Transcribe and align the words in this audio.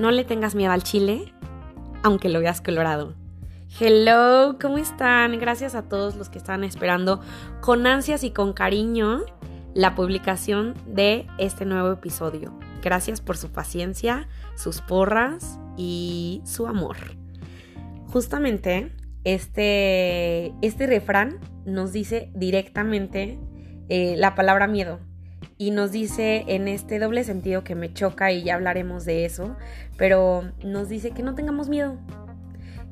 No 0.00 0.10
le 0.10 0.24
tengas 0.24 0.54
miedo 0.54 0.72
al 0.72 0.82
chile, 0.82 1.34
aunque 2.02 2.30
lo 2.30 2.40
veas 2.40 2.62
colorado. 2.62 3.12
Hello, 3.78 4.56
¿cómo 4.58 4.78
están? 4.78 5.38
Gracias 5.38 5.74
a 5.74 5.90
todos 5.90 6.16
los 6.16 6.30
que 6.30 6.38
están 6.38 6.64
esperando 6.64 7.20
con 7.60 7.86
ansias 7.86 8.24
y 8.24 8.30
con 8.30 8.54
cariño 8.54 9.20
la 9.74 9.94
publicación 9.94 10.72
de 10.86 11.26
este 11.36 11.66
nuevo 11.66 11.92
episodio. 11.92 12.58
Gracias 12.82 13.20
por 13.20 13.36
su 13.36 13.50
paciencia, 13.50 14.26
sus 14.54 14.80
porras 14.80 15.58
y 15.76 16.40
su 16.46 16.66
amor. 16.66 16.96
Justamente 18.06 18.96
este, 19.24 20.54
este 20.62 20.86
refrán 20.86 21.40
nos 21.66 21.92
dice 21.92 22.30
directamente 22.34 23.38
eh, 23.90 24.14
la 24.16 24.34
palabra 24.34 24.66
miedo 24.66 24.98
y 25.60 25.72
nos 25.72 25.92
dice 25.92 26.44
en 26.46 26.68
este 26.68 26.98
doble 26.98 27.22
sentido 27.22 27.64
que 27.64 27.74
me 27.74 27.92
choca 27.92 28.32
y 28.32 28.44
ya 28.44 28.54
hablaremos 28.54 29.04
de 29.04 29.26
eso, 29.26 29.58
pero 29.98 30.50
nos 30.64 30.88
dice 30.88 31.10
que 31.10 31.22
no 31.22 31.34
tengamos 31.34 31.68
miedo, 31.68 31.98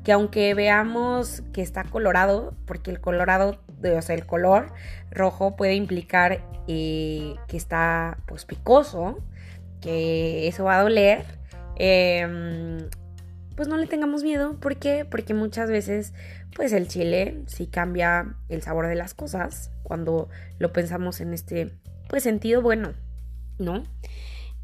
que 0.03 0.11
aunque 0.11 0.53
veamos 0.53 1.41
que 1.51 1.63
está 1.63 1.83
colorado, 1.83 2.53
porque 2.67 2.91
el 2.91 3.01
colorado, 3.01 3.59
o 3.83 4.01
sea, 4.03 4.13
el 4.13 4.27
color 4.27 4.71
rojo 5.09 5.55
puede 5.55 5.73
implicar 5.73 6.45
eh, 6.67 7.33
que 7.47 7.57
está 7.57 8.19
pues 8.27 8.45
picoso, 8.45 9.17
que 9.81 10.47
eso 10.47 10.65
va 10.65 10.77
a 10.77 10.83
doler, 10.83 11.25
em, 11.75 12.87
pues 13.55 13.67
no 13.67 13.77
le 13.77 13.87
tengamos 13.87 14.21
miedo. 14.21 14.59
¿Por 14.59 14.77
qué? 14.77 15.05
Porque 15.09 15.33
muchas 15.33 15.71
veces 15.71 16.13
pues 16.55 16.71
el 16.71 16.87
chile 16.87 17.41
sí 17.47 17.65
cambia 17.65 18.35
el 18.47 18.61
sabor 18.61 18.85
de 18.85 18.95
las 18.95 19.15
cosas 19.15 19.71
cuando 19.81 20.29
lo 20.59 20.71
pensamos 20.71 21.19
en 21.19 21.33
este 21.33 21.79
pues 22.09 22.23
sentido 22.23 22.61
bueno, 22.61 22.93
¿no? 23.59 23.83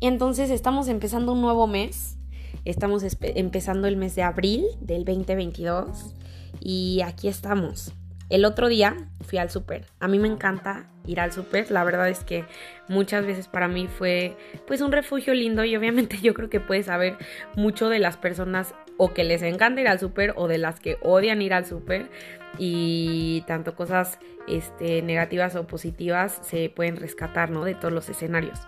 Entonces 0.02 0.49
estamos 0.49 0.89
empezando 0.89 1.31
un 1.31 1.42
nuevo 1.42 1.67
mes, 1.67 2.17
estamos 2.66 3.06
empezando 3.22 3.88
el 3.88 3.95
mes 3.95 4.16
de 4.16 4.23
abril 4.23 4.66
del 4.81 5.06
2022 5.06 6.16
y 6.59 7.02
aquí 7.05 7.28
estamos. 7.28 7.94
El 8.30 8.44
otro 8.44 8.68
día 8.68 8.95
fui 9.22 9.38
al 9.38 9.52
súper. 9.52 9.86
A 10.00 10.08
mí 10.08 10.18
me 10.18 10.28
encanta 10.28 10.88
ir 11.06 11.20
al 11.20 11.31
súper. 11.31 11.70
La 11.70 11.84
verdad 11.84 12.09
es 12.09 12.23
que 12.23 12.45
muchas 12.88 13.26
veces 13.26 13.48
para 13.48 13.67
mí 13.67 13.88
fue 13.88 14.36
pues 14.66 14.82
un 14.82 14.92
refugio 14.92 15.34
lindo 15.34 15.64
y 15.64 15.76
obviamente 15.76 16.17
yo 16.22 16.34
creo 16.34 16.50
que 16.50 16.59
puedes 16.59 16.88
saber 16.88 17.17
mucho 17.56 17.90
de 17.90 18.00
las 18.00 18.17
personas 18.17 18.73
o 18.98 19.14
que 19.14 19.23
les 19.23 19.42
encanta 19.42 19.82
ir 19.82 19.88
al 19.88 20.00
súper 20.00 20.34
o 20.38 20.48
de 20.48 20.58
las 20.58 20.80
que 20.80 20.98
odian 21.02 21.42
ir 21.42 21.54
al 21.54 21.66
súper 21.66 22.09
y 22.58 23.44
tanto 23.48 23.76
cosas 23.76 24.20
este, 24.48 25.02
negativas 25.02 25.56
o 25.56 25.67
positivas 25.67 26.39
se 26.42 26.70
pueden 26.70 26.95
rescatar, 26.95 27.50
¿no? 27.50 27.66
De 27.66 27.76
todos 27.76 27.94
los 27.94 28.10
escenarios. 28.10 28.60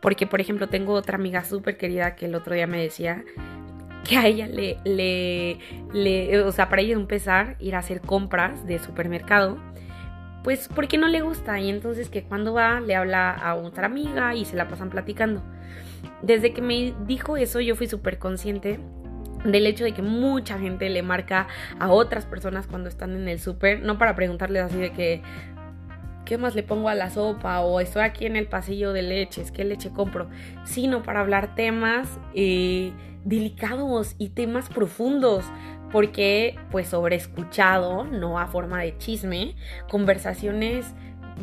Porque, 0.00 0.26
por 0.26 0.40
ejemplo, 0.40 0.68
tengo 0.68 0.94
otra 0.94 1.16
amiga 1.16 1.44
súper 1.44 1.76
querida 1.76 2.14
que 2.14 2.26
el 2.26 2.34
otro 2.34 2.54
día 2.54 2.66
me 2.66 2.80
decía 2.80 3.24
que 4.04 4.16
a 4.16 4.26
ella 4.26 4.46
le, 4.46 4.78
le, 4.84 5.58
le, 5.92 6.40
o 6.42 6.52
sea, 6.52 6.68
para 6.68 6.82
ella 6.82 6.94
empezar 6.94 7.56
ir 7.58 7.74
a 7.74 7.78
hacer 7.78 8.00
compras 8.00 8.66
de 8.66 8.78
supermercado, 8.78 9.58
pues 10.44 10.68
porque 10.74 10.98
no 10.98 11.08
le 11.08 11.20
gusta 11.20 11.58
y 11.60 11.68
entonces 11.68 12.08
que 12.08 12.22
cuando 12.22 12.54
va 12.54 12.80
le 12.80 12.94
habla 12.94 13.32
a 13.32 13.54
otra 13.54 13.86
amiga 13.86 14.34
y 14.34 14.44
se 14.44 14.56
la 14.56 14.68
pasan 14.68 14.90
platicando. 14.90 15.42
Desde 16.22 16.52
que 16.52 16.62
me 16.62 16.94
dijo 17.06 17.36
eso 17.36 17.60
yo 17.60 17.76
fui 17.76 17.86
súper 17.86 18.18
consciente 18.18 18.78
del 19.44 19.66
hecho 19.66 19.84
de 19.84 19.92
que 19.92 20.02
mucha 20.02 20.58
gente 20.58 20.88
le 20.88 21.02
marca 21.02 21.46
a 21.78 21.90
otras 21.90 22.26
personas 22.26 22.66
cuando 22.66 22.88
están 22.88 23.14
en 23.14 23.28
el 23.28 23.38
súper, 23.38 23.82
no 23.82 23.98
para 23.98 24.14
preguntarles 24.14 24.64
así 24.64 24.78
de 24.78 24.90
que, 24.92 25.22
¿qué 26.28 26.36
más 26.36 26.54
le 26.54 26.62
pongo 26.62 26.90
a 26.90 26.94
la 26.94 27.08
sopa? 27.08 27.60
O 27.60 27.80
estoy 27.80 28.02
aquí 28.02 28.26
en 28.26 28.36
el 28.36 28.46
pasillo 28.46 28.92
de 28.92 29.00
leches, 29.00 29.50
¿qué 29.50 29.64
leche 29.64 29.90
compro? 29.90 30.28
Sino 30.64 31.02
para 31.02 31.20
hablar 31.20 31.54
temas 31.54 32.20
eh, 32.34 32.92
delicados 33.24 34.14
y 34.18 34.28
temas 34.28 34.68
profundos. 34.68 35.46
Porque, 35.90 36.58
pues, 36.70 36.88
sobre 36.88 37.16
escuchado, 37.16 38.04
no 38.04 38.38
a 38.38 38.46
forma 38.46 38.82
de 38.82 38.98
chisme, 38.98 39.56
conversaciones 39.90 40.92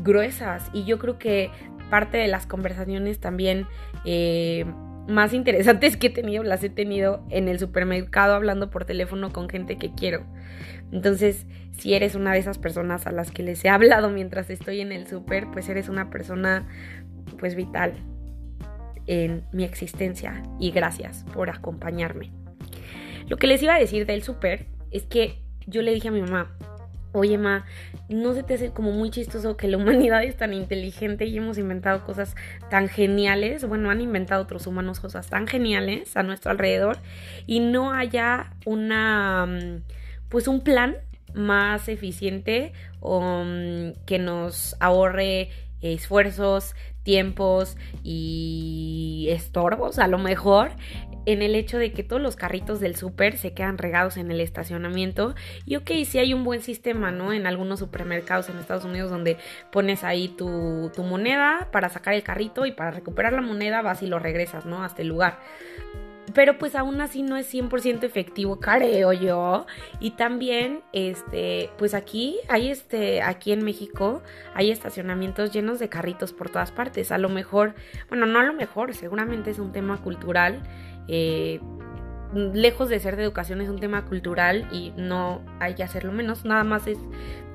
gruesas. 0.03 0.69
Y 0.71 0.83
yo 0.83 0.99
creo 0.99 1.17
que 1.17 1.49
parte 1.89 2.17
de 2.17 2.27
las 2.27 2.45
conversaciones 2.45 3.19
también 3.19 3.65
eh, 4.05 4.65
más 5.07 5.33
interesantes 5.33 5.97
que 5.97 6.07
he 6.07 6.09
tenido 6.09 6.43
las 6.43 6.63
he 6.63 6.69
tenido 6.69 7.23
en 7.29 7.47
el 7.47 7.59
supermercado 7.59 8.33
hablando 8.33 8.69
por 8.69 8.85
teléfono 8.85 9.31
con 9.31 9.49
gente 9.49 9.77
que 9.77 9.93
quiero. 9.93 10.25
Entonces, 10.91 11.45
si 11.71 11.93
eres 11.93 12.15
una 12.15 12.33
de 12.33 12.39
esas 12.39 12.57
personas 12.57 13.05
a 13.07 13.11
las 13.11 13.31
que 13.31 13.43
les 13.43 13.63
he 13.65 13.69
hablado 13.69 14.09
mientras 14.09 14.49
estoy 14.49 14.81
en 14.81 14.91
el 14.91 15.07
super, 15.07 15.47
pues 15.51 15.69
eres 15.69 15.89
una 15.89 16.09
persona 16.09 16.67
pues 17.37 17.55
vital 17.55 17.93
en 19.07 19.43
mi 19.51 19.63
existencia 19.63 20.41
y 20.59 20.71
gracias 20.71 21.25
por 21.33 21.49
acompañarme. 21.49 22.31
Lo 23.27 23.37
que 23.37 23.47
les 23.47 23.61
iba 23.61 23.75
a 23.75 23.79
decir 23.79 24.05
del 24.05 24.23
super 24.23 24.67
es 24.91 25.03
que 25.03 25.41
yo 25.67 25.81
le 25.81 25.93
dije 25.93 26.07
a 26.07 26.11
mi 26.11 26.21
mamá, 26.21 26.55
Oye, 27.15 27.37
Ma, 27.37 27.63
¿no 28.09 28.33
se 28.33 28.43
te 28.43 28.55
hace 28.55 28.71
como 28.71 28.91
muy 28.91 29.09
chistoso 29.09 29.55
que 29.55 29.69
la 29.69 29.77
humanidad 29.77 30.21
es 30.25 30.35
tan 30.35 30.53
inteligente 30.53 31.25
y 31.25 31.37
hemos 31.37 31.57
inventado 31.57 32.03
cosas 32.03 32.35
tan 32.69 32.89
geniales? 32.89 33.65
Bueno, 33.65 33.89
han 33.89 34.01
inventado 34.01 34.43
otros 34.43 34.67
humanos 34.67 34.99
cosas 34.99 35.27
tan 35.29 35.47
geniales 35.47 36.17
a 36.17 36.23
nuestro 36.23 36.51
alrededor 36.51 36.97
y 37.47 37.61
no 37.61 37.93
haya 37.93 38.51
una, 38.65 39.45
mm, 39.45 39.83
pues 40.27 40.49
un 40.49 40.59
plan 40.59 40.97
más 41.33 41.87
eficiente 41.87 42.73
mm, 43.01 43.91
que 44.05 44.19
nos 44.19 44.75
ahorre 44.81 45.49
esfuerzos, 45.81 46.75
tiempos 47.03 47.77
y 48.03 49.27
estorbos 49.29 49.99
a 49.99 50.07
lo 50.07 50.17
mejor 50.17 50.71
en 51.25 51.41
el 51.41 51.55
hecho 51.55 51.77
de 51.77 51.91
que 51.91 52.03
todos 52.03 52.21
los 52.21 52.35
carritos 52.35 52.79
del 52.79 52.95
súper 52.95 53.37
se 53.37 53.53
quedan 53.53 53.77
regados 53.77 54.17
en 54.17 54.31
el 54.31 54.39
estacionamiento. 54.39 55.35
Y 55.65 55.75
ok, 55.75 55.91
sí 56.05 56.19
hay 56.19 56.33
un 56.33 56.43
buen 56.43 56.61
sistema, 56.61 57.11
¿no? 57.11 57.33
En 57.33 57.47
algunos 57.47 57.79
supermercados 57.79 58.49
en 58.49 58.57
Estados 58.57 58.85
Unidos 58.85 59.09
donde 59.09 59.37
pones 59.71 60.03
ahí 60.03 60.29
tu, 60.29 60.91
tu 60.95 61.03
moneda 61.03 61.69
para 61.71 61.89
sacar 61.89 62.13
el 62.13 62.23
carrito 62.23 62.65
y 62.65 62.71
para 62.71 62.91
recuperar 62.91 63.33
la 63.33 63.41
moneda 63.41 63.81
vas 63.81 64.03
y 64.03 64.07
lo 64.07 64.19
regresas, 64.19 64.65
¿no? 64.65 64.83
Hasta 64.83 65.01
el 65.01 65.07
lugar. 65.07 65.39
Pero 66.35 66.59
pues 66.59 66.75
aún 66.75 67.01
así 67.01 67.23
no 67.23 67.37
es 67.37 67.51
100% 67.51 68.03
efectivo, 68.03 68.59
creo 68.59 69.13
yo. 69.13 69.65
Y 69.99 70.11
también, 70.11 70.81
este, 70.93 71.71
pues 71.77 71.95
aquí, 71.95 72.37
hay 72.49 72.69
este, 72.69 73.23
aquí 73.23 73.53
en 73.53 73.63
México, 73.63 74.21
hay 74.53 74.69
estacionamientos 74.69 75.51
llenos 75.51 75.79
de 75.79 75.89
carritos 75.89 76.33
por 76.33 76.49
todas 76.49 76.71
partes. 76.71 77.11
A 77.11 77.17
lo 77.17 77.29
mejor, 77.29 77.73
bueno, 78.09 78.25
no 78.27 78.39
a 78.39 78.43
lo 78.43 78.53
mejor, 78.53 78.93
seguramente 78.93 79.49
es 79.49 79.59
un 79.59 79.71
tema 79.71 79.97
cultural 80.03 80.61
eh, 81.07 81.59
lejos 82.33 82.89
de 82.89 82.99
ser 82.99 83.15
de 83.15 83.23
educación 83.23 83.61
es 83.61 83.69
un 83.69 83.79
tema 83.79 84.05
cultural 84.05 84.67
y 84.71 84.93
no 84.97 85.41
hay 85.59 85.75
que 85.75 85.83
hacerlo 85.83 86.11
menos, 86.11 86.45
nada 86.45 86.63
más 86.63 86.87
es, 86.87 86.97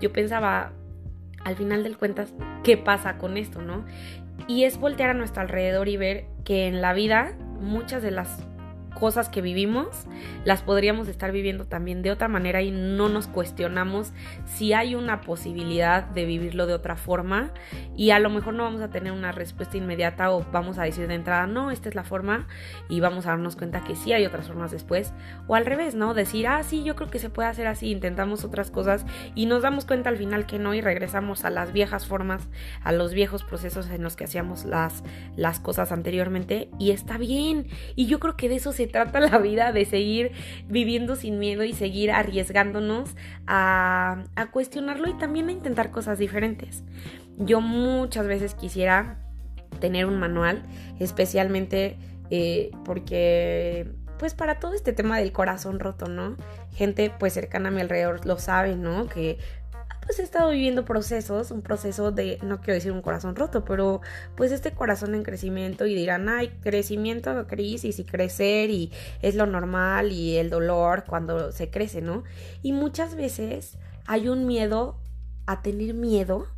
yo 0.01 0.13
pensaba, 0.13 0.73
al 1.45 1.57
final 1.57 1.83
del 1.83 1.97
cuentas, 1.97 2.33
¿qué 2.65 2.77
pasa 2.77 3.19
con 3.19 3.37
esto, 3.37 3.61
no? 3.61 3.85
Y 4.47 4.65
es 4.65 4.79
voltear 4.79 5.11
a 5.11 5.15
nuestro 5.15 5.43
alrededor 5.43 5.89
y 5.89 5.97
ver 5.97 6.27
que 6.45 6.67
en 6.67 6.81
la 6.81 6.93
vida 6.93 7.33
muchas 7.61 8.03
de 8.03 8.11
las 8.11 8.47
cosas 8.95 9.28
que 9.28 9.41
vivimos 9.41 10.06
las 10.45 10.62
podríamos 10.62 11.09
estar 11.09 11.33
viviendo 11.33 11.65
también 11.65 12.03
de 12.03 12.11
otra 12.11 12.28
manera 12.28 12.62
y 12.62 12.71
no 12.71 13.09
nos 13.09 13.27
cuestionamos 13.27 14.12
si 14.45 14.73
hay 14.73 14.95
una 14.95 15.21
posibilidad 15.21 16.05
de 16.05 16.25
vivirlo 16.25 16.67
de 16.67 16.75
otra 16.75 16.97
forma. 16.97 17.53
Y 17.97 18.11
a 18.11 18.19
lo 18.19 18.31
mejor 18.31 18.55
no 18.55 18.65
vamos 18.65 18.81
a 18.81 18.91
tener 18.91 19.12
una 19.12 19.33
respuesta 19.33 19.77
inmediata 19.77 20.33
o 20.33 20.45
vamos 20.51 20.78
a 20.78 20.83
decir 20.84 21.06
de 21.06 21.15
entrada 21.15 21.47
no, 21.47 21.71
esta 21.71 21.89
es 21.89 21.95
la 21.95 22.05
forma 22.05 22.47
y 22.89 23.01
vamos 23.01 23.27
a 23.27 23.31
darnos 23.31 23.56
cuenta 23.56 23.84
que 23.84 23.97
sí 23.97 24.12
hay 24.12 24.25
otras 24.25 24.47
formas 24.47 24.71
después. 24.71 25.12
O 25.47 25.55
al 25.55 25.67
revés, 25.67 25.95
¿no? 25.95 26.15
Decir, 26.15 26.47
ah, 26.47 26.62
sí, 26.62 26.84
yo 26.84 26.97
creo 26.97 27.11
que 27.11 27.19
se 27.19 27.31
puede 27.31 27.49
hacer 27.49 27.67
así, 27.67 27.91
intentamos 27.91 28.45
otras 28.45 28.71
cosas 28.71 29.05
y 29.34 29.47
nos 29.47 29.62
damos 29.62 29.84
cuenta 29.84 30.09
al 30.09 30.17
final 30.17 30.47
que 30.47 30.59
no 30.59 30.75
y 30.75 30.81
regresamos 30.81 31.45
a 31.45 31.51
las 31.51 31.72
viejas 31.72 32.07
formas, 32.07 32.49
a 32.83 32.93
los 32.93 33.15
viejos 33.15 33.45
procesos 33.45 33.91
en 33.91 34.03
los 34.03 34.17
que 34.17 34.25
hacíamos 34.25 34.65
las, 34.65 35.03
las 35.37 35.60
cosas 35.60 35.92
anteriormente 35.92 36.71
y 36.78 36.91
está 36.91 37.19
bien. 37.19 37.69
Y 37.97 38.07
yo 38.07 38.21
creo 38.21 38.37
que 38.37 38.48
de 38.48 38.57
eso 38.57 38.72
se 38.72 38.79
trata 38.86 39.21
la 39.21 39.38
vida, 39.38 39.72
de 39.72 39.84
seguir 39.84 40.32
viviendo 40.68 41.16
sin 41.16 41.38
miedo 41.38 41.65
y 41.65 41.72
seguir 41.72 42.10
arriesgándonos 42.10 43.10
a, 43.47 44.24
cuestionarlo 44.53 45.09
y 45.09 45.15
también 45.15 45.48
a 45.48 45.53
intentar 45.53 45.91
cosas 45.91 46.18
diferentes. 46.18 46.82
Yo 47.38 47.60
muchas 47.60 48.27
veces 48.27 48.54
quisiera 48.54 49.18
tener 49.80 50.06
un 50.06 50.18
manual, 50.18 50.62
especialmente 50.98 51.97
eh, 52.30 52.71
porque 52.84 53.88
pues 54.18 54.34
para 54.34 54.60
todo 54.60 54.74
este 54.74 54.92
tema 54.92 55.18
del 55.18 55.32
corazón 55.32 55.80
roto, 55.80 56.06
¿no? 56.06 56.36
Gente 56.74 57.10
pues 57.18 57.32
cercana 57.32 57.71
a 57.71 57.72
mi 57.72 57.80
alrededor 57.80 58.27
lo 58.27 58.38
sabe, 58.38 58.77
¿no? 58.77 59.09
Que 59.09 59.38
pues 60.10 60.18
he 60.18 60.22
estado 60.24 60.51
viviendo 60.51 60.84
procesos, 60.84 61.53
un 61.53 61.62
proceso 61.62 62.10
de, 62.10 62.41
no 62.42 62.59
quiero 62.59 62.74
decir 62.74 62.91
un 62.91 63.01
corazón 63.01 63.36
roto, 63.36 63.65
pero 63.65 64.01
pues 64.34 64.51
este 64.51 64.72
corazón 64.72 65.15
en 65.15 65.22
crecimiento 65.22 65.86
y 65.86 65.95
dirán, 65.95 66.28
ay, 66.28 66.48
crecimiento, 66.62 67.47
crisis 67.47 68.01
y 68.01 68.04
crecer 68.04 68.71
y 68.71 68.91
es 69.22 69.36
lo 69.36 69.47
normal 69.47 70.10
y 70.10 70.36
el 70.36 70.51
dolor 70.51 71.04
cuando 71.07 71.53
se 71.53 71.71
crece, 71.71 72.03
¿no? 72.03 72.24
Y 72.60 72.72
muchas 72.72 73.15
veces 73.15 73.78
hay 74.04 74.28
un 74.28 74.48
miedo 74.48 74.98
a 75.47 75.62
tener 75.62 75.95
miedo 75.95 76.48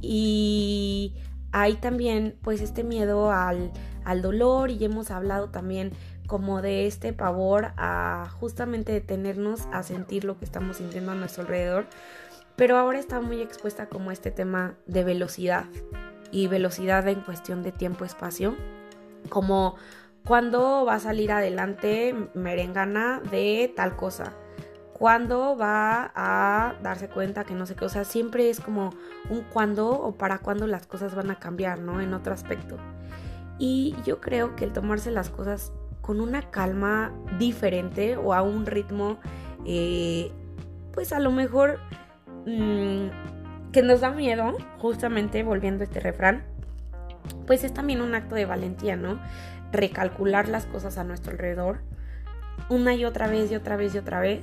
y 0.00 1.16
hay 1.52 1.74
también 1.74 2.38
pues 2.40 2.62
este 2.62 2.82
miedo 2.82 3.30
al, 3.30 3.72
al 4.04 4.22
dolor 4.22 4.70
y 4.70 4.82
hemos 4.82 5.10
hablado 5.10 5.50
también 5.50 5.92
como 6.26 6.62
de 6.62 6.86
este 6.86 7.12
pavor 7.12 7.72
a 7.76 8.28
justamente 8.40 8.92
detenernos 8.92 9.68
a 9.72 9.82
sentir 9.82 10.24
lo 10.24 10.38
que 10.38 10.44
estamos 10.44 10.78
sintiendo 10.78 11.12
a 11.12 11.14
nuestro 11.14 11.42
alrededor, 11.42 11.86
pero 12.56 12.78
ahora 12.78 12.98
está 12.98 13.20
muy 13.20 13.40
expuesta 13.40 13.88
como 13.88 14.10
este 14.10 14.30
tema 14.30 14.74
de 14.86 15.04
velocidad 15.04 15.66
y 16.32 16.48
velocidad 16.48 17.06
en 17.08 17.20
cuestión 17.20 17.62
de 17.62 17.72
tiempo-espacio, 17.72 18.56
como 19.28 19.76
cuando 20.24 20.84
va 20.84 20.94
a 20.94 21.00
salir 21.00 21.30
adelante 21.30 22.14
merengana 22.34 23.20
de 23.30 23.72
tal 23.76 23.94
cosa, 23.94 24.32
cuándo 24.92 25.56
va 25.56 26.10
a 26.14 26.74
darse 26.82 27.08
cuenta 27.08 27.44
que 27.44 27.54
no 27.54 27.66
sé 27.66 27.76
qué, 27.76 27.84
o 27.84 27.88
sea, 27.88 28.04
siempre 28.04 28.48
es 28.48 28.60
como 28.60 28.90
un 29.28 29.42
cuándo 29.42 29.90
o 29.90 30.12
para 30.12 30.38
cuándo 30.38 30.66
las 30.66 30.86
cosas 30.86 31.14
van 31.14 31.30
a 31.30 31.38
cambiar, 31.38 31.78
¿no? 31.80 32.00
En 32.00 32.14
otro 32.14 32.32
aspecto. 32.32 32.78
Y 33.58 33.94
yo 34.04 34.20
creo 34.20 34.56
que 34.56 34.64
el 34.64 34.72
tomarse 34.72 35.10
las 35.10 35.28
cosas 35.28 35.72
con 36.00 36.20
una 36.20 36.50
calma 36.50 37.12
diferente 37.38 38.16
o 38.16 38.32
a 38.32 38.42
un 38.42 38.64
ritmo, 38.64 39.18
eh, 39.66 40.32
pues 40.92 41.12
a 41.12 41.20
lo 41.20 41.30
mejor 41.30 41.78
mm, 42.46 43.72
que 43.72 43.82
nos 43.82 44.00
da 44.00 44.10
miedo, 44.10 44.56
justamente 44.78 45.42
volviendo 45.42 45.82
a 45.82 45.84
este 45.84 46.00
refrán, 46.00 46.44
pues 47.46 47.64
es 47.64 47.74
también 47.74 48.00
un 48.00 48.14
acto 48.14 48.34
de 48.34 48.46
valentía, 48.46 48.96
¿no? 48.96 49.20
Recalcular 49.72 50.48
las 50.48 50.66
cosas 50.66 50.96
a 50.96 51.04
nuestro 51.04 51.32
alrededor 51.32 51.80
una 52.68 52.94
y 52.94 53.04
otra 53.04 53.28
vez 53.28 53.50
y 53.52 53.54
otra 53.54 53.76
vez 53.76 53.94
y 53.94 53.98
otra 53.98 54.20
vez 54.20 54.42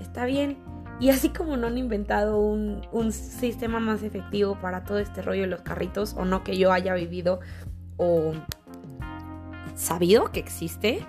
está 0.00 0.24
bien. 0.26 0.58
Y 1.00 1.10
así 1.10 1.30
como 1.30 1.56
no 1.56 1.66
han 1.66 1.76
inventado 1.76 2.38
un, 2.38 3.12
sistema 3.12 3.80
más 3.80 4.02
efectivo 4.02 4.56
para 4.60 4.84
todo 4.84 4.98
este 4.98 5.22
rollo 5.22 5.42
de 5.42 5.48
los 5.48 5.62
carritos, 5.62 6.14
o 6.14 6.24
no 6.24 6.44
que 6.44 6.56
yo 6.56 6.72
haya 6.72 6.94
vivido 6.94 7.40
o 7.96 8.32
sabido 9.74 10.30
que 10.30 10.38
existe, 10.38 11.04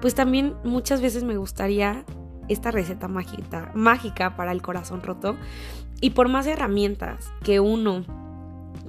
pues 0.00 0.14
también 0.14 0.54
muchas 0.64 1.02
veces 1.02 1.22
me 1.22 1.36
gustaría 1.36 2.04
esta 2.48 2.70
receta 2.70 3.08
mágica 3.08 4.36
para 4.36 4.52
el 4.52 4.62
corazón 4.62 5.02
roto. 5.02 5.36
Y 6.00 6.10
por 6.10 6.28
más 6.28 6.46
herramientas 6.46 7.32
que 7.42 7.60
uno 7.60 8.04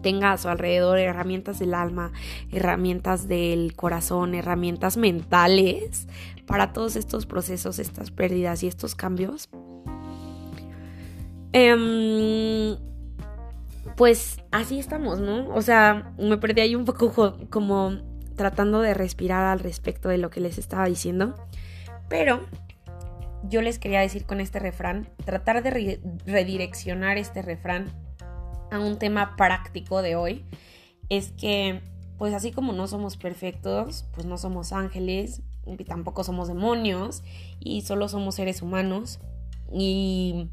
tenga 0.02 0.32
a 0.32 0.38
su 0.38 0.48
alrededor, 0.50 1.00
herramientas 1.00 1.60
del 1.60 1.74
alma, 1.74 2.12
herramientas 2.52 3.28
del 3.28 3.76
corazón, 3.76 4.36
herramientas 4.36 4.98
mentales, 4.98 6.08
para 6.46 6.72
todos 6.74 6.96
estos 6.96 7.26
procesos, 7.26 7.80
estas 7.80 8.12
pérdidas 8.12 8.64
y 8.64 8.68
estos 8.68 8.96
cambios, 8.96 9.50
em, 11.52 12.78
pues 13.96 14.42
así 14.52 14.80
estamos, 14.80 15.20
¿no? 15.20 15.50
O 15.50 15.62
sea, 15.62 16.14
me 16.18 16.38
perdí 16.38 16.62
ahí 16.62 16.76
un 16.76 16.86
poco 16.86 17.38
como 17.50 17.98
tratando 18.36 18.82
de 18.82 18.94
respirar 18.94 19.46
al 19.46 19.60
respecto 19.60 20.10
de 20.10 20.20
lo 20.20 20.30
que 20.30 20.40
les 20.40 20.58
estaba 20.58 20.86
diciendo, 20.86 21.36
pero 22.08 22.42
yo 23.44 23.62
les 23.62 23.80
quería 23.80 24.02
decir 24.02 24.26
con 24.26 24.40
este 24.40 24.60
refrán, 24.60 25.10
tratar 25.26 25.64
de 25.64 26.00
redireccionar 26.26 27.18
este 27.18 27.42
refrán 27.42 27.92
a 28.72 28.80
un 28.80 29.00
tema 29.00 29.36
práctico 29.36 30.02
de 30.02 30.16
hoy, 30.16 30.46
es 31.10 31.32
que 31.32 31.82
pues 32.18 32.34
así 32.34 32.52
como 32.52 32.74
no 32.74 32.88
somos 32.88 33.16
perfectos, 33.16 34.06
pues 34.14 34.26
no 34.26 34.38
somos 34.38 34.74
ángeles, 34.74 35.44
y 35.68 35.84
tampoco 35.84 36.24
somos 36.24 36.48
demonios 36.48 37.24
y 37.60 37.82
solo 37.82 38.08
somos 38.08 38.36
seres 38.36 38.62
humanos 38.62 39.20
y 39.72 40.50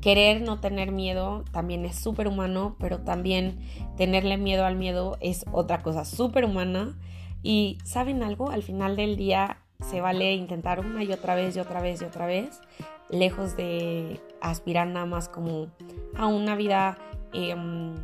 querer 0.00 0.42
no 0.42 0.60
tener 0.60 0.90
miedo 0.90 1.44
también 1.52 1.84
es 1.84 1.96
súper 1.96 2.26
humano, 2.26 2.76
pero 2.80 3.00
también 3.00 3.58
tenerle 3.96 4.36
miedo 4.36 4.64
al 4.64 4.76
miedo 4.76 5.16
es 5.20 5.44
otra 5.52 5.82
cosa 5.82 6.04
súper 6.04 6.44
humana. 6.44 6.98
Y 7.46 7.78
saben 7.84 8.22
algo, 8.22 8.50
al 8.50 8.62
final 8.62 8.96
del 8.96 9.16
día 9.16 9.58
se 9.90 10.00
vale 10.00 10.32
intentar 10.34 10.80
una 10.80 11.02
y 11.04 11.12
otra 11.12 11.34
vez 11.34 11.56
y 11.56 11.60
otra 11.60 11.80
vez 11.80 12.02
y 12.02 12.04
otra 12.04 12.26
vez, 12.26 12.60
lejos 13.08 13.56
de 13.56 14.20
aspirar 14.40 14.86
nada 14.86 15.06
más 15.06 15.28
como 15.28 15.68
a 16.16 16.26
una 16.26 16.56
vida 16.56 16.98
em, 17.32 17.94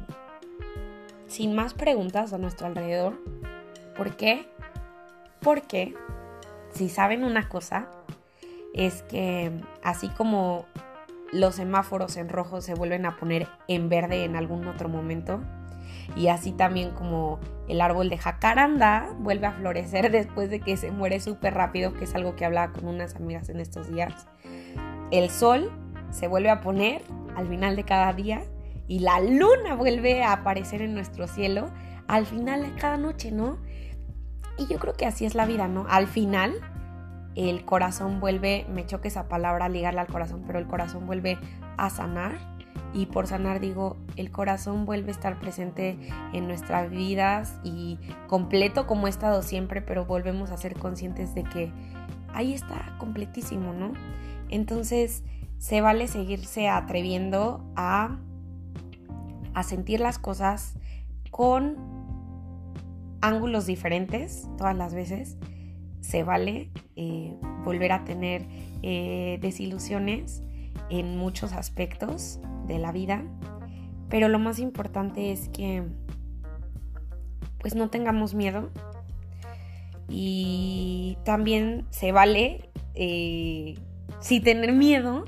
sin 1.26 1.54
más 1.54 1.74
preguntas 1.74 2.32
a 2.32 2.38
nuestro 2.38 2.66
alrededor. 2.66 3.14
¿Por 3.96 4.16
qué? 4.16 4.48
Porque 5.40 5.94
si 6.72 6.88
saben 6.88 7.24
una 7.24 7.48
cosa, 7.48 7.88
es 8.74 9.02
que 9.02 9.52
así 9.82 10.08
como 10.08 10.66
los 11.32 11.56
semáforos 11.56 12.16
en 12.16 12.28
rojo 12.28 12.60
se 12.60 12.74
vuelven 12.74 13.06
a 13.06 13.16
poner 13.16 13.48
en 13.68 13.88
verde 13.88 14.24
en 14.24 14.36
algún 14.36 14.66
otro 14.66 14.88
momento, 14.88 15.40
y 16.16 16.28
así 16.28 16.52
también 16.52 16.90
como 16.90 17.38
el 17.68 17.80
árbol 17.80 18.08
de 18.08 18.18
jacaranda 18.18 19.08
vuelve 19.18 19.46
a 19.46 19.52
florecer 19.52 20.10
después 20.12 20.50
de 20.50 20.60
que 20.60 20.76
se 20.76 20.90
muere 20.90 21.20
súper 21.20 21.54
rápido, 21.54 21.94
que 21.94 22.04
es 22.04 22.14
algo 22.14 22.36
que 22.36 22.44
hablaba 22.44 22.72
con 22.72 22.88
unas 22.88 23.16
amigas 23.16 23.48
en 23.48 23.60
estos 23.60 23.90
días. 23.90 24.26
El 25.10 25.30
sol 25.30 25.70
se 26.10 26.28
vuelve 26.28 26.50
a 26.50 26.60
poner 26.60 27.02
al 27.36 27.48
final 27.48 27.76
de 27.76 27.84
cada 27.84 28.12
día 28.12 28.42
y 28.86 29.00
la 29.00 29.20
luna 29.20 29.74
vuelve 29.76 30.22
a 30.22 30.32
aparecer 30.32 30.82
en 30.82 30.94
nuestro 30.94 31.28
cielo 31.28 31.70
al 32.08 32.26
final 32.26 32.62
de 32.62 32.74
cada 32.74 32.96
noche, 32.96 33.30
¿no? 33.30 33.58
Y 34.58 34.66
yo 34.66 34.78
creo 34.78 34.94
que 34.94 35.06
así 35.06 35.24
es 35.24 35.34
la 35.34 35.46
vida, 35.46 35.68
¿no? 35.68 35.86
Al 35.88 36.08
final, 36.08 36.54
el 37.36 37.64
corazón 37.64 38.18
vuelve, 38.18 38.66
me 38.68 38.84
choque 38.84 39.08
esa 39.08 39.28
palabra, 39.28 39.68
ligarla 39.68 40.02
al 40.02 40.08
corazón, 40.08 40.42
pero 40.46 40.58
el 40.58 40.66
corazón 40.66 41.06
vuelve 41.06 41.38
a 41.76 41.88
sanar. 41.88 42.38
Y 42.92 43.06
por 43.06 43.26
sanar 43.26 43.60
digo, 43.60 43.96
el 44.16 44.30
corazón 44.32 44.84
vuelve 44.84 45.08
a 45.08 45.12
estar 45.12 45.38
presente 45.38 45.96
en 46.32 46.48
nuestras 46.48 46.90
vidas 46.90 47.58
y 47.62 47.98
completo 48.26 48.86
como 48.86 49.06
ha 49.06 49.10
estado 49.10 49.42
siempre, 49.42 49.80
pero 49.80 50.06
volvemos 50.06 50.50
a 50.50 50.56
ser 50.56 50.74
conscientes 50.74 51.34
de 51.34 51.44
que 51.44 51.72
ahí 52.32 52.52
está 52.52 52.96
completísimo, 52.98 53.72
¿no? 53.72 53.92
Entonces, 54.48 55.22
se 55.58 55.80
vale 55.80 56.08
seguirse 56.08 56.68
atreviendo 56.68 57.64
a, 57.76 58.18
a 59.54 59.62
sentir 59.62 60.00
las 60.00 60.18
cosas 60.18 60.74
con 61.30 61.76
ángulos 63.20 63.66
diferentes 63.66 64.48
todas 64.56 64.76
las 64.76 64.94
veces. 64.94 65.36
Se 66.00 66.24
vale 66.24 66.70
eh, 66.96 67.36
volver 67.64 67.92
a 67.92 68.04
tener 68.04 68.46
eh, 68.82 69.38
desilusiones 69.40 70.42
en 70.88 71.18
muchos 71.18 71.52
aspectos 71.52 72.40
de 72.72 72.78
la 72.78 72.92
vida, 72.92 73.24
pero 74.08 74.28
lo 74.28 74.38
más 74.38 74.58
importante 74.58 75.32
es 75.32 75.48
que 75.48 75.84
pues 77.60 77.74
no 77.74 77.90
tengamos 77.90 78.34
miedo. 78.34 78.70
Y 80.08 81.18
también 81.24 81.86
se 81.90 82.10
vale 82.10 82.68
eh, 82.94 83.78
si 84.20 84.40
tener 84.40 84.72
miedo, 84.72 85.24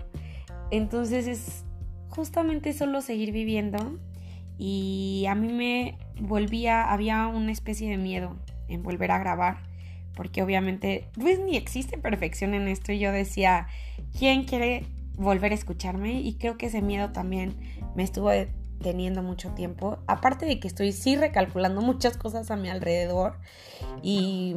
entonces 0.71 1.29
es 1.29 1.65
justamente 2.09 2.73
solo 2.73 3.01
seguir 3.01 3.33
viviendo. 3.33 3.99
Y 4.59 5.25
a 5.29 5.35
mí 5.35 5.53
me 5.53 5.99
volvía, 6.21 6.91
había 6.91 7.29
una 7.29 7.53
especie 7.53 7.89
de 7.91 7.97
miedo 7.97 8.37
en 8.69 8.83
volver 8.83 9.11
a 9.13 9.19
grabar, 9.19 9.59
porque 10.15 10.43
obviamente 10.43 11.09
pues 11.15 11.39
ni 11.39 11.57
existe 11.57 11.97
perfección 11.97 12.55
en 12.55 12.67
esto. 12.67 12.93
Y 12.93 12.99
yo 12.99 13.13
decía, 13.13 13.69
¿quién 14.19 14.45
quiere 14.45 14.85
volver 15.17 15.53
a 15.53 15.55
escucharme? 15.55 16.21
Y 16.21 16.35
creo 16.35 16.57
que 16.57 16.67
ese 16.67 16.83
miedo 16.83 17.13
también 17.13 17.57
me 17.95 18.03
estuvo 18.03 18.31
teniendo 18.81 19.23
mucho 19.23 19.51
tiempo, 19.51 19.99
aparte 20.07 20.45
de 20.45 20.59
que 20.59 20.67
estoy 20.67 20.93
sí 20.93 21.17
recalculando 21.17 21.81
muchas 21.81 22.17
cosas 22.17 22.51
a 22.51 22.57
mi 22.57 22.69
alrededor 22.69 23.39
y 24.03 24.57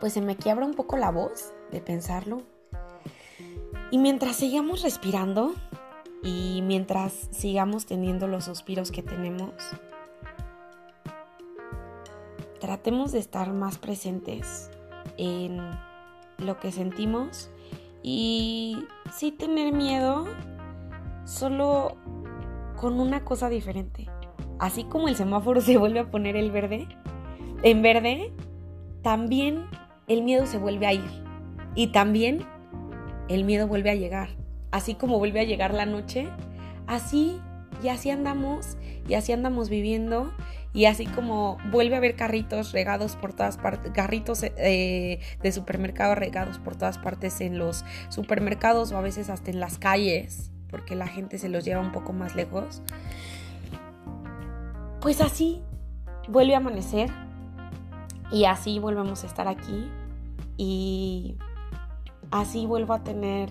pues 0.00 0.14
se 0.14 0.22
me 0.22 0.36
quiebra 0.36 0.64
un 0.64 0.72
poco 0.72 0.96
la 0.96 1.10
voz 1.10 1.52
de 1.70 1.80
pensarlo. 1.80 2.42
Y 3.90 3.98
mientras 3.98 4.36
seguíamos 4.36 4.82
respirando, 4.82 5.54
y 6.22 6.60
mientras 6.62 7.28
sigamos 7.30 7.86
teniendo 7.86 8.26
los 8.26 8.44
suspiros 8.44 8.90
que 8.90 9.02
tenemos, 9.02 9.54
tratemos 12.60 13.12
de 13.12 13.18
estar 13.20 13.52
más 13.52 13.78
presentes 13.78 14.70
en 15.16 15.58
lo 16.38 16.58
que 16.58 16.72
sentimos 16.72 17.50
y 18.02 18.84
sí 19.12 19.32
tener 19.32 19.72
miedo 19.72 20.26
solo 21.24 21.96
con 22.76 23.00
una 23.00 23.24
cosa 23.24 23.48
diferente. 23.48 24.08
Así 24.58 24.84
como 24.84 25.08
el 25.08 25.16
semáforo 25.16 25.60
se 25.62 25.76
vuelve 25.76 26.00
a 26.00 26.10
poner 26.10 26.36
el 26.36 26.50
verde, 26.50 26.88
en 27.62 27.82
verde, 27.82 28.32
también 29.02 29.66
el 30.08 30.22
miedo 30.22 30.46
se 30.46 30.58
vuelve 30.58 30.86
a 30.86 30.92
ir 30.92 31.24
y 31.74 31.88
también 31.88 32.44
el 33.28 33.44
miedo 33.44 33.66
vuelve 33.68 33.90
a 33.90 33.94
llegar 33.94 34.40
así 34.70 34.94
como 34.94 35.18
vuelve 35.18 35.40
a 35.40 35.44
llegar 35.44 35.74
la 35.74 35.86
noche, 35.86 36.28
así 36.86 37.40
y 37.82 37.88
así 37.88 38.10
andamos 38.10 38.76
y 39.08 39.14
así 39.14 39.32
andamos 39.32 39.68
viviendo 39.68 40.32
y 40.72 40.84
así 40.84 41.06
como 41.06 41.58
vuelve 41.70 41.94
a 41.94 41.98
haber 41.98 42.14
carritos 42.14 42.72
regados 42.72 43.16
por 43.16 43.32
todas 43.32 43.56
partes, 43.56 43.90
carritos 43.92 44.42
eh, 44.42 45.20
de 45.42 45.52
supermercado 45.52 46.14
regados 46.14 46.58
por 46.58 46.76
todas 46.76 46.98
partes 46.98 47.40
en 47.40 47.58
los 47.58 47.84
supermercados 48.08 48.92
o 48.92 48.96
a 48.96 49.00
veces 49.00 49.30
hasta 49.30 49.50
en 49.50 49.58
las 49.58 49.78
calles, 49.78 50.52
porque 50.68 50.94
la 50.94 51.08
gente 51.08 51.38
se 51.38 51.48
los 51.48 51.64
lleva 51.64 51.80
un 51.80 51.90
poco 51.90 52.12
más 52.12 52.36
lejos. 52.36 52.82
Pues 55.00 55.20
así 55.20 55.62
vuelve 56.28 56.54
a 56.54 56.58
amanecer 56.58 57.10
Y 58.30 58.44
así 58.44 58.78
volvemos 58.78 59.24
a 59.24 59.26
estar 59.26 59.48
aquí 59.48 59.90
y 60.56 61.36
así 62.30 62.66
vuelvo 62.66 62.92
a 62.92 63.02
tener 63.02 63.48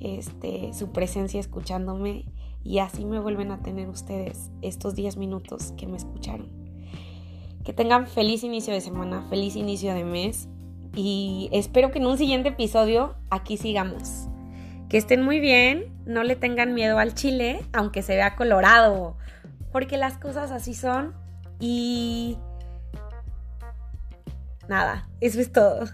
este, 0.00 0.72
su 0.72 0.90
presencia 0.92 1.38
escuchándome 1.38 2.24
y 2.68 2.80
así 2.80 3.06
me 3.06 3.18
vuelven 3.18 3.50
a 3.50 3.62
tener 3.62 3.88
ustedes 3.88 4.50
estos 4.60 4.94
10 4.94 5.16
minutos 5.16 5.72
que 5.78 5.86
me 5.86 5.96
escucharon. 5.96 6.50
Que 7.64 7.72
tengan 7.72 8.06
feliz 8.06 8.44
inicio 8.44 8.74
de 8.74 8.82
semana, 8.82 9.24
feliz 9.30 9.56
inicio 9.56 9.94
de 9.94 10.04
mes 10.04 10.50
y 10.94 11.48
espero 11.50 11.90
que 11.90 11.98
en 11.98 12.06
un 12.06 12.18
siguiente 12.18 12.50
episodio 12.50 13.14
aquí 13.30 13.56
sigamos. 13.56 14.28
Que 14.90 14.98
estén 14.98 15.22
muy 15.22 15.40
bien, 15.40 15.96
no 16.04 16.24
le 16.24 16.36
tengan 16.36 16.74
miedo 16.74 16.98
al 16.98 17.14
chile, 17.14 17.60
aunque 17.72 18.02
se 18.02 18.16
vea 18.16 18.36
colorado, 18.36 19.16
porque 19.72 19.96
las 19.96 20.18
cosas 20.18 20.50
así 20.50 20.74
son 20.74 21.14
y 21.60 22.36
nada, 24.68 25.08
eso 25.22 25.40
es 25.40 25.50
todo. 25.52 25.86